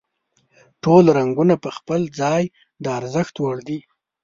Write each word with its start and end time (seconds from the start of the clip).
ټول 0.83 1.05
رنګونه 1.17 1.55
په 1.63 1.69
خپل 1.77 2.01
ځای 2.19 2.43
د 2.83 2.85
ارزښت 2.99 3.35
وړ 3.39 3.57
دي. 3.67 3.79